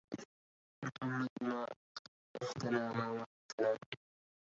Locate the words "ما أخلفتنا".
1.43-2.91